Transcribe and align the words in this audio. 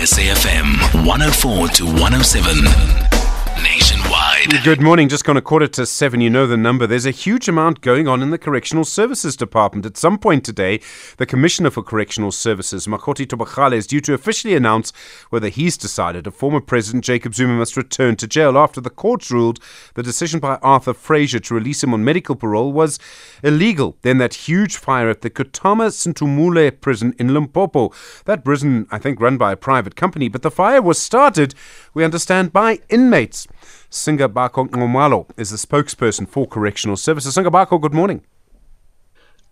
SAFM 0.00 1.04
104 1.04 1.68
to 1.68 1.84
107. 1.84 2.64
Nationwide. 3.62 3.99
Good 4.50 4.82
morning. 4.82 5.08
Just 5.08 5.24
gone 5.24 5.36
a 5.36 5.42
quarter 5.42 5.68
to 5.68 5.86
seven. 5.86 6.20
You 6.20 6.28
know 6.28 6.44
the 6.44 6.56
number. 6.56 6.84
There's 6.84 7.06
a 7.06 7.12
huge 7.12 7.48
amount 7.48 7.82
going 7.82 8.08
on 8.08 8.20
in 8.20 8.30
the 8.30 8.36
Correctional 8.36 8.84
Services 8.84 9.36
Department. 9.36 9.86
At 9.86 9.96
some 9.96 10.18
point 10.18 10.44
today, 10.44 10.80
the 11.18 11.24
Commissioner 11.24 11.70
for 11.70 11.84
Correctional 11.84 12.32
Services, 12.32 12.88
Makgothi 12.88 13.26
Thobakgale, 13.26 13.74
is 13.74 13.86
due 13.86 14.00
to 14.00 14.12
officially 14.12 14.56
announce 14.56 14.92
whether 15.30 15.48
he's 15.48 15.78
decided 15.78 16.26
a 16.26 16.32
former 16.32 16.60
President 16.60 17.04
Jacob 17.04 17.32
Zuma 17.32 17.54
must 17.54 17.76
return 17.76 18.16
to 18.16 18.26
jail 18.26 18.58
after 18.58 18.80
the 18.80 18.90
courts 18.90 19.30
ruled 19.30 19.60
the 19.94 20.02
decision 20.02 20.40
by 20.40 20.56
Arthur 20.56 20.94
Fraser 20.94 21.38
to 21.38 21.54
release 21.54 21.84
him 21.84 21.94
on 21.94 22.04
medical 22.04 22.34
parole 22.34 22.72
was 22.72 22.98
illegal. 23.44 23.96
Then 24.02 24.18
that 24.18 24.34
huge 24.34 24.76
fire 24.76 25.08
at 25.08 25.22
the 25.22 25.30
Kutama 25.30 25.90
Sintumule 25.90 26.80
prison 26.80 27.14
in 27.20 27.32
Limpopo. 27.32 27.92
That 28.24 28.44
prison, 28.44 28.88
I 28.90 28.98
think, 28.98 29.20
run 29.20 29.38
by 29.38 29.52
a 29.52 29.56
private 29.56 29.94
company, 29.94 30.28
but 30.28 30.42
the 30.42 30.50
fire 30.50 30.82
was 30.82 30.98
started, 31.00 31.54
we 31.94 32.04
understand, 32.04 32.52
by 32.52 32.80
inmates. 32.88 33.46
Singabakho 33.90 34.68
Nxumalo 34.68 35.26
is 35.36 35.50
the 35.50 35.56
spokesperson 35.56 36.28
for 36.28 36.46
Correctional 36.46 36.96
Services. 36.96 37.36
Singabakho, 37.36 37.80
good 37.80 37.94
morning. 37.94 38.22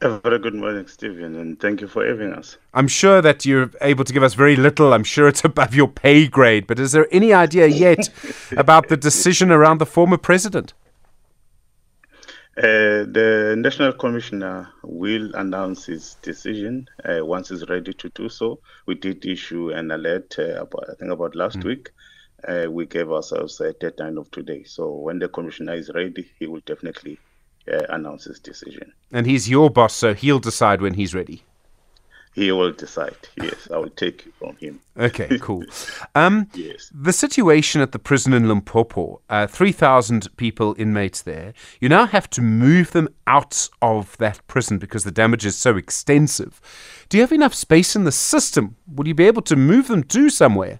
A 0.00 0.20
very 0.20 0.38
good 0.38 0.54
morning, 0.54 0.86
Stephen, 0.86 1.34
and 1.34 1.58
thank 1.58 1.80
you 1.80 1.88
for 1.88 2.06
having 2.06 2.32
us. 2.32 2.56
I'm 2.72 2.86
sure 2.86 3.20
that 3.20 3.44
you're 3.44 3.72
able 3.80 4.04
to 4.04 4.12
give 4.12 4.22
us 4.22 4.34
very 4.34 4.54
little. 4.54 4.92
I'm 4.92 5.02
sure 5.02 5.26
it's 5.26 5.44
above 5.52 5.74
your 5.74 5.88
pay 5.88 6.28
grade, 6.28 6.68
but 6.68 6.78
is 6.78 6.92
there 6.92 7.08
any 7.10 7.32
idea 7.32 7.66
yet 7.66 8.08
about 8.56 8.88
the 8.88 8.96
decision 8.96 9.50
around 9.50 9.78
the 9.78 9.86
former 9.86 10.16
president? 10.16 10.72
Uh, 12.56 13.06
the 13.06 13.56
National 13.58 13.92
Commissioner 13.92 14.68
will 14.84 15.34
announce 15.34 15.86
his 15.86 16.16
decision 16.22 16.88
uh, 17.04 17.24
once 17.24 17.48
he's 17.48 17.68
ready 17.68 17.92
to 17.92 18.08
do 18.10 18.28
so. 18.28 18.60
We 18.86 18.94
did 18.94 19.24
issue 19.24 19.70
an 19.70 19.90
alert, 19.90 20.36
uh, 20.38 20.62
about, 20.62 20.90
I 20.90 20.94
think, 20.94 21.10
about 21.12 21.34
last 21.34 21.58
mm. 21.58 21.64
week. 21.64 21.90
Uh, 22.46 22.66
we 22.70 22.86
gave 22.86 23.10
ourselves 23.10 23.60
a 23.60 23.72
deadline 23.74 24.16
of 24.16 24.30
today. 24.30 24.62
So 24.64 24.90
when 24.90 25.18
the 25.18 25.28
commissioner 25.28 25.74
is 25.74 25.90
ready, 25.94 26.30
he 26.38 26.46
will 26.46 26.60
definitely 26.66 27.18
uh, 27.70 27.82
announce 27.88 28.24
his 28.24 28.38
decision. 28.38 28.92
And 29.12 29.26
he's 29.26 29.48
your 29.48 29.70
boss, 29.70 29.94
so 29.94 30.14
he'll 30.14 30.38
decide 30.38 30.80
when 30.80 30.94
he's 30.94 31.14
ready. 31.14 31.42
He 32.34 32.52
will 32.52 32.70
decide. 32.70 33.16
Yes, 33.36 33.66
I 33.72 33.78
will 33.78 33.90
take 33.90 34.26
it 34.26 34.34
from 34.38 34.56
him. 34.58 34.80
Okay, 34.96 35.38
cool. 35.40 35.64
Um, 36.14 36.48
yes. 36.54 36.88
The 36.94 37.12
situation 37.12 37.80
at 37.80 37.90
the 37.90 37.98
prison 37.98 38.32
in 38.32 38.46
Limpopo, 38.46 39.20
uh, 39.28 39.48
3,000 39.48 40.36
people, 40.36 40.76
inmates 40.78 41.20
there. 41.22 41.52
You 41.80 41.88
now 41.88 42.06
have 42.06 42.30
to 42.30 42.40
move 42.40 42.92
them 42.92 43.08
out 43.26 43.68
of 43.82 44.16
that 44.18 44.46
prison 44.46 44.78
because 44.78 45.02
the 45.02 45.10
damage 45.10 45.44
is 45.44 45.56
so 45.56 45.76
extensive. 45.76 46.60
Do 47.08 47.16
you 47.16 47.22
have 47.22 47.32
enough 47.32 47.54
space 47.54 47.96
in 47.96 48.04
the 48.04 48.12
system? 48.12 48.76
Will 48.86 49.08
you 49.08 49.14
be 49.14 49.26
able 49.26 49.42
to 49.42 49.56
move 49.56 49.88
them 49.88 50.04
to 50.04 50.30
somewhere? 50.30 50.78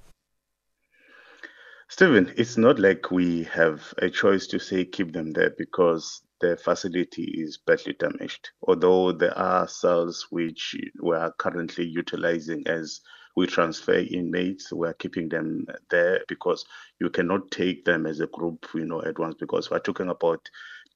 Stephen, 1.91 2.31
it's 2.37 2.59
not 2.59 2.79
like 2.79 3.11
we 3.11 3.45
have 3.45 3.95
a 3.97 4.11
choice 4.11 4.47
to 4.47 4.59
say 4.59 4.85
keep 4.85 5.11
them 5.11 5.33
there 5.33 5.55
because 5.57 6.21
the 6.39 6.55
facility 6.59 7.25
is 7.25 7.57
badly 7.57 7.95
damaged. 7.95 8.51
Although 8.63 9.13
there 9.13 9.37
are 9.37 9.67
cells 9.67 10.27
which 10.29 10.77
we 11.03 11.17
are 11.17 11.33
currently 11.39 11.87
utilizing 11.87 12.67
as 12.67 13.01
we 13.37 13.47
transfer 13.47 13.95
inmates, 13.95 14.71
we 14.71 14.87
are 14.87 14.93
keeping 14.93 15.31
them 15.31 15.67
there 15.89 16.21
because 16.29 16.67
you 17.01 17.09
cannot 17.09 17.51
take 17.51 17.87
them 17.87 18.05
as 18.07 18.21
a 18.21 18.27
group, 18.27 18.67
you 18.75 18.85
know, 18.85 19.03
at 19.03 19.19
once 19.19 19.37
because 19.41 19.71
we're 19.71 19.79
talking 19.79 20.11
about 20.11 20.47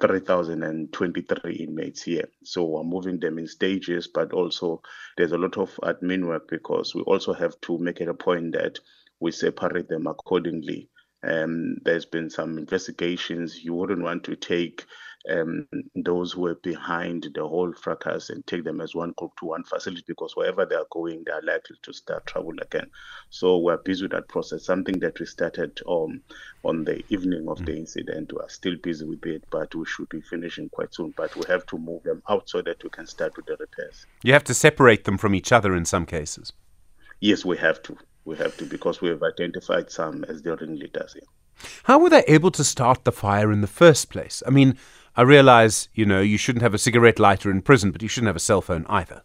3,023 0.02 1.54
inmates 1.54 2.02
here. 2.02 2.28
So 2.44 2.64
we're 2.64 2.84
moving 2.84 3.18
them 3.18 3.38
in 3.38 3.46
stages, 3.46 4.08
but 4.08 4.32
also 4.34 4.82
there's 5.16 5.32
a 5.32 5.38
lot 5.38 5.56
of 5.56 5.74
admin 5.82 6.26
work 6.26 6.48
because 6.48 6.94
we 6.94 7.00
also 7.02 7.32
have 7.32 7.58
to 7.62 7.78
make 7.78 8.02
it 8.02 8.08
a 8.08 8.14
point 8.14 8.52
that 8.52 8.78
we 9.22 9.30
separate 9.30 9.88
them 9.88 10.06
accordingly. 10.08 10.88
Um, 11.22 11.76
there's 11.84 12.04
been 12.04 12.28
some 12.28 12.58
investigations. 12.58 13.62
You 13.62 13.74
wouldn't 13.74 14.02
want 14.02 14.24
to 14.24 14.34
take 14.34 14.84
um, 15.30 15.68
those 15.94 16.32
who 16.32 16.46
are 16.46 16.56
behind 16.56 17.28
the 17.32 17.46
whole 17.46 17.72
fracas 17.72 18.30
and 18.30 18.44
take 18.44 18.64
them 18.64 18.80
as 18.80 18.96
one 18.96 19.14
group 19.16 19.30
to 19.38 19.46
one 19.46 19.62
facility 19.62 20.02
because 20.08 20.34
wherever 20.34 20.66
they 20.66 20.74
are 20.74 20.88
going, 20.90 21.22
they 21.24 21.30
are 21.30 21.42
likely 21.42 21.76
to 21.82 21.92
start 21.92 22.26
trouble 22.26 22.54
again. 22.60 22.90
So 23.30 23.58
we're 23.58 23.76
busy 23.76 24.02
with 24.04 24.10
that 24.10 24.28
process. 24.28 24.64
Something 24.64 24.98
that 24.98 25.20
we 25.20 25.26
started 25.26 25.80
um, 25.88 26.22
on 26.64 26.82
the 26.82 27.04
evening 27.08 27.46
of 27.48 27.64
the 27.64 27.76
incident. 27.76 28.32
We're 28.32 28.48
still 28.48 28.74
busy 28.82 29.04
with 29.04 29.24
it, 29.26 29.44
but 29.52 29.72
we 29.76 29.86
should 29.86 30.08
be 30.08 30.22
finishing 30.22 30.68
quite 30.70 30.92
soon. 30.92 31.14
But 31.16 31.36
we 31.36 31.44
have 31.46 31.64
to 31.66 31.78
move 31.78 32.02
them 32.02 32.24
out 32.28 32.48
so 32.48 32.60
that 32.62 32.82
we 32.82 32.90
can 32.90 33.06
start 33.06 33.36
with 33.36 33.46
the 33.46 33.56
repairs. 33.56 34.06
You 34.24 34.32
have 34.32 34.44
to 34.44 34.54
separate 34.54 35.04
them 35.04 35.18
from 35.18 35.36
each 35.36 35.52
other 35.52 35.76
in 35.76 35.84
some 35.84 36.06
cases. 36.06 36.52
Yes, 37.20 37.44
we 37.44 37.56
have 37.58 37.80
to. 37.84 37.96
We 38.24 38.36
have 38.36 38.56
to 38.58 38.64
because 38.64 39.00
we 39.00 39.08
have 39.08 39.22
identified 39.22 39.90
some 39.90 40.24
as 40.24 40.42
the 40.42 40.56
ringleaders. 40.56 41.16
Yeah. 41.16 41.26
How 41.84 41.98
were 41.98 42.10
they 42.10 42.24
able 42.28 42.50
to 42.52 42.64
start 42.64 43.04
the 43.04 43.12
fire 43.12 43.52
in 43.52 43.60
the 43.60 43.66
first 43.66 44.10
place? 44.10 44.42
I 44.46 44.50
mean, 44.50 44.76
I 45.16 45.22
realize, 45.22 45.88
you 45.94 46.06
know, 46.06 46.20
you 46.20 46.38
shouldn't 46.38 46.62
have 46.62 46.74
a 46.74 46.78
cigarette 46.78 47.18
lighter 47.18 47.50
in 47.50 47.62
prison, 47.62 47.90
but 47.90 48.02
you 48.02 48.08
shouldn't 48.08 48.28
have 48.28 48.36
a 48.36 48.40
cell 48.40 48.62
phone 48.62 48.86
either. 48.88 49.22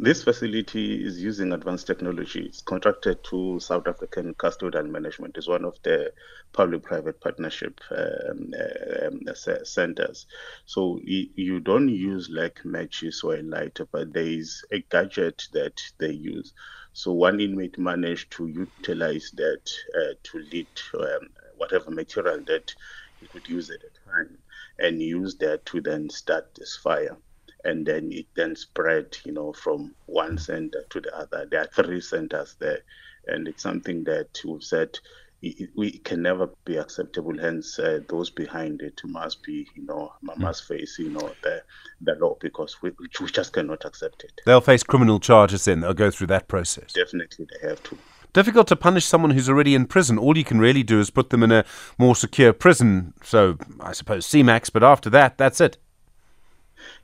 This 0.00 0.22
facility 0.22 1.04
is 1.04 1.20
using 1.20 1.52
advanced 1.52 1.88
technology. 1.88 2.46
It's 2.46 2.62
contracted 2.62 3.24
to 3.24 3.58
South 3.58 3.88
African 3.88 4.32
Custodial 4.34 4.88
Management. 4.88 5.36
It's 5.36 5.48
one 5.48 5.64
of 5.64 5.76
the 5.82 6.12
public-private 6.52 7.20
partnership 7.20 7.80
um, 7.90 8.54
uh, 8.56 9.34
centers. 9.64 10.26
So 10.66 11.00
you, 11.02 11.58
don't 11.58 11.88
use 11.88 12.30
like 12.30 12.64
matches 12.64 13.22
or 13.24 13.34
a 13.34 13.42
lighter, 13.42 13.88
but 13.90 14.12
there 14.12 14.22
is 14.22 14.64
a 14.70 14.82
gadget 14.82 15.48
that 15.52 15.82
they 15.98 16.12
use. 16.12 16.54
So 16.92 17.10
one 17.10 17.40
inmate 17.40 17.76
managed 17.76 18.30
to 18.34 18.46
utilize 18.46 19.32
that 19.34 19.68
uh, 19.96 20.14
to 20.22 20.38
lit 20.52 20.80
um, 20.94 21.28
whatever 21.56 21.90
material 21.90 22.38
that 22.46 22.72
he 23.20 23.26
could 23.26 23.48
use 23.48 23.68
at 23.68 23.80
the 23.80 23.90
time, 24.12 24.38
and 24.78 25.02
use 25.02 25.34
that 25.38 25.66
to 25.66 25.80
then 25.80 26.08
start 26.08 26.54
this 26.54 26.76
fire 26.76 27.16
and 27.64 27.86
then 27.86 28.10
it 28.12 28.26
then 28.36 28.56
spread, 28.56 29.16
you 29.24 29.32
know, 29.32 29.52
from 29.52 29.94
one 30.06 30.38
center 30.38 30.84
to 30.90 31.00
the 31.00 31.16
other. 31.16 31.46
There 31.50 31.60
are 31.60 31.84
three 31.84 32.00
centers 32.00 32.56
there, 32.58 32.80
and 33.26 33.48
it's 33.48 33.62
something 33.62 34.04
that 34.04 34.40
we've 34.44 34.62
said 34.62 34.98
we 35.40 35.98
can 36.04 36.22
never 36.22 36.50
be 36.64 36.76
acceptable. 36.76 37.38
Hence, 37.38 37.78
uh, 37.78 38.00
those 38.08 38.30
behind 38.30 38.82
it 38.82 39.00
must 39.04 39.42
be, 39.42 39.68
you 39.74 39.84
know, 39.84 40.12
must 40.36 40.66
face, 40.66 40.98
you 40.98 41.10
know, 41.10 41.32
the 41.42 41.62
the 42.00 42.14
law 42.14 42.36
because 42.40 42.82
we, 42.82 42.90
we 42.98 43.08
just 43.28 43.52
cannot 43.52 43.84
accept 43.84 44.24
it. 44.24 44.32
They'll 44.46 44.60
face 44.60 44.82
criminal 44.82 45.20
charges. 45.20 45.64
Then 45.64 45.80
they'll 45.80 45.94
go 45.94 46.10
through 46.10 46.28
that 46.28 46.48
process. 46.48 46.92
Definitely, 46.92 47.46
they 47.50 47.68
have 47.68 47.82
to. 47.84 47.98
Difficult 48.32 48.66
to 48.68 48.76
punish 48.76 49.06
someone 49.06 49.30
who's 49.30 49.48
already 49.48 49.74
in 49.74 49.86
prison. 49.86 50.18
All 50.18 50.36
you 50.36 50.44
can 50.44 50.58
really 50.58 50.82
do 50.82 51.00
is 51.00 51.08
put 51.08 51.30
them 51.30 51.42
in 51.42 51.50
a 51.50 51.64
more 51.98 52.14
secure 52.14 52.52
prison. 52.52 53.14
So 53.22 53.56
I 53.80 53.92
suppose 53.92 54.26
CMAX, 54.26 54.70
but 54.72 54.82
after 54.82 55.08
that, 55.10 55.38
that's 55.38 55.60
it. 55.60 55.78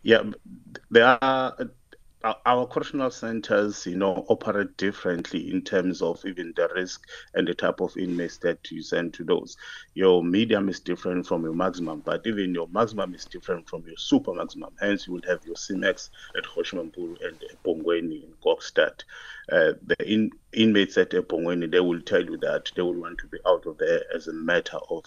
Yeah, 0.04 0.22
there 0.90 1.18
are 1.22 1.56
our 2.24 2.66
correctional 2.66 3.10
centers, 3.10 3.84
you 3.86 3.96
know, 3.96 4.24
operate 4.28 4.76
differently 4.78 5.50
in 5.50 5.62
terms 5.62 6.00
of 6.00 6.24
even 6.24 6.54
the 6.56 6.68
risk 6.74 7.06
and 7.34 7.46
the 7.46 7.54
type 7.54 7.80
of 7.80 7.96
inmates 7.98 8.38
that 8.38 8.70
you 8.70 8.82
send 8.82 9.12
to 9.14 9.24
those. 9.24 9.56
Your 9.92 10.24
medium 10.24 10.68
is 10.68 10.80
different 10.80 11.26
from 11.26 11.42
your 11.42 11.54
maximum, 11.54 12.00
but 12.00 12.26
even 12.26 12.54
your 12.54 12.68
maximum 12.68 13.14
is 13.14 13.26
different 13.26 13.68
from 13.68 13.84
your 13.86 13.96
super 13.98 14.32
maximum. 14.32 14.70
Hence, 14.80 15.06
you 15.06 15.12
will 15.12 15.22
have 15.28 15.44
your 15.44 15.56
CMAX 15.56 16.08
at 16.36 16.44
Kgosi 16.44 16.74
Mampuru 16.74 17.16
and 17.26 17.38
Bongweni 17.64 18.24
in 18.24 18.32
Kokstad. 18.44 19.02
Uh, 19.52 19.72
the 19.84 19.96
in, 20.00 20.30
inmates 20.54 20.96
at 20.96 21.10
Ebongweni, 21.10 21.70
they 21.70 21.80
will 21.80 22.00
tell 22.00 22.24
you 22.24 22.38
that 22.38 22.70
they 22.74 22.82
will 22.82 22.94
want 22.94 23.18
to 23.18 23.26
be 23.26 23.38
out 23.46 23.66
of 23.66 23.76
there 23.76 24.02
as 24.14 24.26
a 24.26 24.32
matter 24.32 24.78
of 24.88 25.04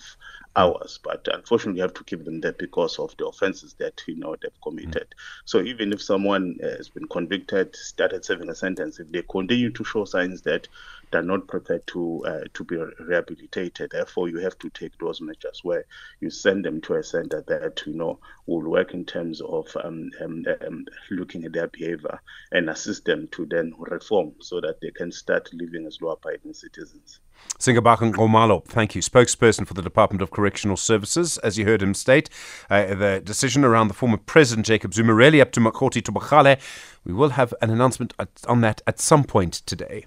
hours. 0.56 1.00
But 1.04 1.28
unfortunately, 1.32 1.80
you 1.80 1.84
have 1.84 1.94
to 1.96 2.04
keep 2.04 2.24
them 2.24 2.42
there 2.42 2.54
because 2.54 3.00
of 3.00 3.16
the 3.18 3.28
offenses 3.28 3.74
that 3.80 4.02
you 4.08 4.16
know 4.16 4.36
they've 4.42 4.52
committed. 4.62 5.08
Mm-hmm. 5.10 5.42
So 5.46 5.62
even 5.62 5.92
if 5.92 6.02
someone 6.02 6.58
has 6.62 6.90
been 6.90 7.07
convicted, 7.10 7.76
started 7.76 8.24
serving 8.26 8.50
a 8.50 8.56
sentence, 8.56 9.00
if 9.00 9.12
they 9.12 9.24
continue 9.24 9.72
to 9.72 9.84
show 9.84 10.06
signs 10.06 10.42
that 10.44 10.68
they're 11.12 11.22
not 11.22 11.48
prepared 11.48 11.86
to 11.88 12.24
uh, 12.26 12.44
to 12.54 12.64
be 12.64 12.78
rehabilitated, 13.00 13.92
therefore 13.92 14.30
you 14.30 14.40
have 14.40 14.58
to 14.60 14.70
take 14.70 14.98
those 14.98 15.22
measures 15.22 15.62
where 15.64 15.86
you 16.20 16.30
send 16.30 16.66
them 16.66 16.82
to 16.82 16.96
a 16.96 17.04
center 17.04 17.44
that 17.48 17.84
you 17.86 17.94
know 17.94 18.20
will 18.46 18.70
work 18.70 18.94
in 18.94 19.06
terms 19.06 19.42
of 19.42 19.68
um, 19.84 20.10
um, 20.22 20.46
um, 20.66 20.86
looking 21.12 21.46
at 21.46 21.54
their 21.54 21.68
behavior 21.68 22.20
and 22.52 22.70
assist 22.70 23.06
them 23.06 23.28
to 23.32 23.46
then 23.46 23.74
reform 23.78 24.34
so 24.40 24.62
that 24.62 24.80
they 24.82 24.92
can 24.92 25.12
start 25.12 25.50
living 25.54 25.86
as 25.86 26.02
law-abiding 26.02 26.54
citizens. 26.54 27.20
Singabakho 27.60 28.12
Nxumalo, 28.14 28.64
thank 28.66 28.96
you. 28.96 29.02
Spokesperson 29.02 29.68
for 29.68 29.74
the 29.74 29.82
Department 29.82 30.22
of 30.22 30.32
Correctional 30.32 30.78
Services, 30.78 31.38
as 31.40 31.58
you 31.58 31.66
heard 31.66 31.82
him 31.82 31.94
state, 31.94 32.30
uh, 32.70 32.94
the 32.96 33.22
decision 33.24 33.64
around 33.64 33.88
the 33.88 33.94
former 33.94 34.18
President 34.18 34.66
Jacob 34.66 34.94
Zuma 34.94 35.14
really 35.14 35.42
up 35.42 35.52
to 35.52 35.60
Makgothi 35.60 36.02
Thobakgale. 36.02 36.60
We 37.06 37.14
will 37.14 37.30
have 37.30 37.54
an 37.62 37.70
announcement 37.70 38.14
on 38.48 38.62
that 38.62 38.82
at 38.88 39.00
some 39.00 39.24
point 39.24 39.54
today. 39.54 40.06